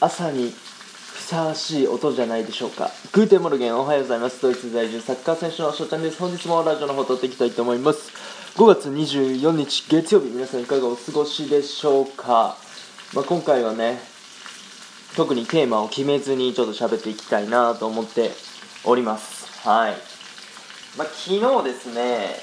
[0.00, 2.92] 朝にふさわしい音じゃないでしょうか。
[3.12, 4.40] Guten Morgen おはようございます。
[4.40, 6.18] ドイツ在住サッカー選手の翔ちゃんです。
[6.18, 8.12] 本日もラジオの方撮っていきたいと思います。
[8.54, 12.56] 5月24日月曜日皆さんいかがお過ごしでしょうか、
[13.12, 14.00] まあ、今回はね
[15.16, 18.30] 特にテーマを決めずにちょっと喋っていきたいなと思って
[18.84, 19.66] おります。
[19.68, 19.94] はい、
[20.96, 22.36] まあ、昨日ですね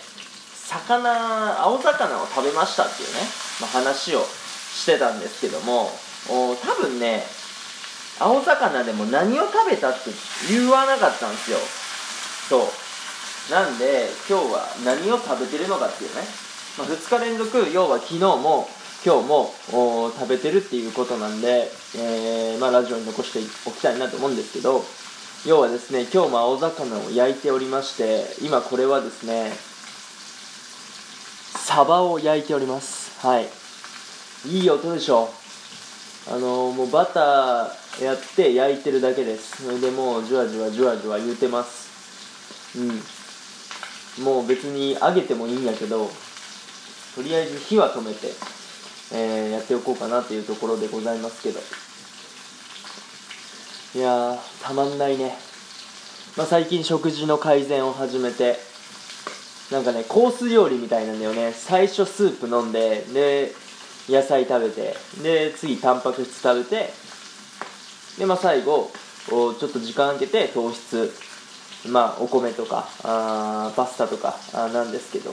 [0.53, 3.15] 魚青魚を食べましたっていうね、
[3.61, 5.89] まあ、話をしてたんですけども
[6.29, 7.23] お多分ね
[8.19, 10.11] 青魚でも何を食べたって
[10.49, 11.57] 言わなかったんですよ。
[12.49, 12.85] そう。
[13.51, 16.21] なんで今日は何を食べてるのかっていうね、
[16.77, 18.67] まあ、2日連続要は昨日も
[19.05, 19.53] 今日も
[20.17, 24.81] 食べてるっていうことなんで、えー、まあ、ラジオに残しておきたいなと思うんですけど
[25.45, 29.51] 要はですね今日も青魚を焼いておりまして今これはですね
[31.65, 33.19] サバを焼いております。
[33.25, 33.47] はい。
[34.47, 35.29] いい音でしょ。
[36.27, 39.63] あのー、もうバターやって焼いてるだけです。
[39.63, 42.77] それでもうじわじわじわじわ言うてます。
[42.77, 44.23] うん。
[44.23, 46.09] もう別に揚げてもいいんやけど
[47.15, 48.27] とりあえず火は止めて、
[49.13, 51.59] えー、やっておこうかなっていうところでございますけど。
[53.95, 55.37] いやーたまんないね、
[56.35, 58.57] まあ、最近食事の改善を始めて
[59.71, 61.53] なんかねコース料理みたいなんだよね。
[61.53, 63.53] 最初スープ飲んでで
[64.09, 66.93] 野菜食べてで次タンパク質食べて
[68.17, 68.91] で、まあ、最後
[69.27, 71.11] ちょっと時間空けて糖質
[71.89, 75.31] まあお米とかあパスタとかあなんですけど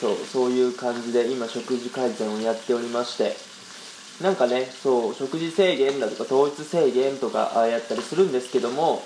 [0.00, 3.36] そうそういう感じで今食事改善をやっておりまして
[4.22, 9.02] なんかねそう食事制限だとか糖質制限とかあやったりするんですけども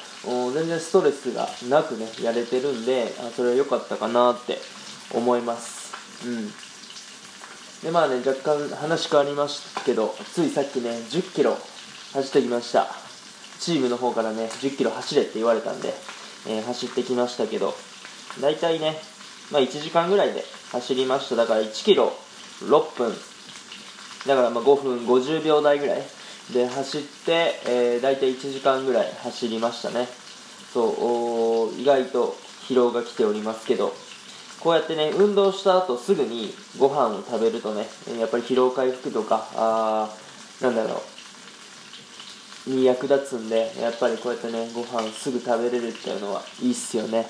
[0.54, 4.58] 全然ストレスがなくねやれてるんであそれは良かったかなって
[5.14, 5.94] 思います。
[6.26, 6.50] うん。
[7.82, 11.56] でまあね若干話変わりましたけどついさっきね1 0キロ
[12.18, 12.88] 走ってきました。
[13.60, 15.94] チームの方からね1 0キロ走れって言われたんで、
[16.48, 17.74] えー、走ってきましたけど
[18.40, 18.96] 大体ね、
[19.52, 20.42] まあ、1時間ぐらいで
[20.72, 21.36] 走りました。
[21.36, 22.12] だから1キロ
[22.62, 23.14] 6分。
[24.26, 26.02] だからま5分50秒台ぐらい
[26.52, 30.08] で走って、えー、大体1時間ぐらい走りましたね。
[30.72, 33.94] そう意外と疲労が来ておりますけど
[34.60, 37.86] こうやってね運動した後すぐにご飯を食べるとね
[38.18, 40.10] やっぱり疲労回復とかあ
[40.60, 41.17] なんだろう
[42.68, 47.26] に役立つんでやっぱりこうやってねご飯すぐ食べれるっていうのはいいっすよね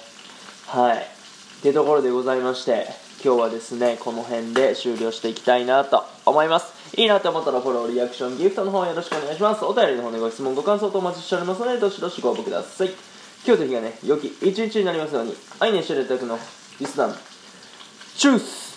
[0.67, 2.87] はいってところでございまして
[3.25, 12.91] 今日はですねこの辺で終了していきたいなと思いますいいなと思ったらフォローリアクションギフトの方よろしくお願いしますお便りの方でご質問ご感想とお待ちしておりますのでどしどしご応募ください
[13.47, 16.39] 今日と日がね良き一日になりますように愛にしていただくの
[16.79, 17.13] Bis dann.
[18.17, 18.68] Tschüss.